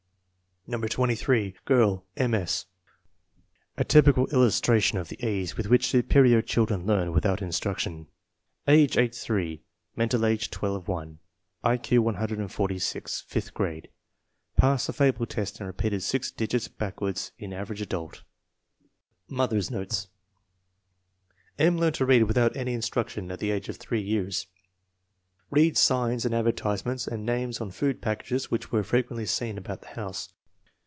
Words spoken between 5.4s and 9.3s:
with which superior children learn without in struction. Age &